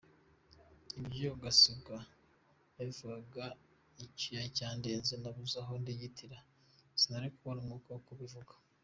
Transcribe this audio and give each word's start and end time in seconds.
Ibyo 0.99 1.29
Gasigwa 1.43 1.97
yabivugaga 2.75 3.45
icyuya 4.05 4.43
cyandenze 4.57 5.13
nabuze 5.21 5.55
aho 5.63 5.73
ndigitira 5.81 6.37
sinari 6.99 7.27
kubona 7.35 7.59
umwuka 7.61 7.89
wo 7.95 8.01
kubivuga. 8.07 8.53